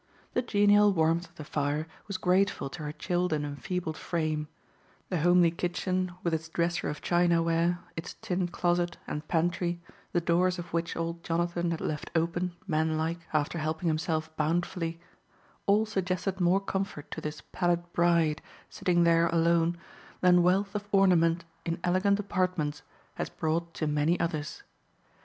[0.33, 4.47] The genial warmth of the fire was grateful to her chilled and enfeebled frame;
[5.09, 9.79] the homely kitchen, with its dresser of china ware, its tin closet and pantry,
[10.11, 14.99] the doors of which old Jonathan had left open, manlike, after helping himself "bount'fully,"
[15.67, 18.41] all suggested more comfort to this pallid bride,
[18.71, 19.77] sitting there alone,
[20.21, 22.81] than wealth of ornament in elegant apartments
[23.13, 24.63] has brought to many others.